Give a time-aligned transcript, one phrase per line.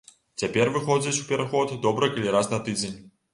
[0.43, 2.99] Цяпер выходзіць у пераход добра калі раз на тыдзень.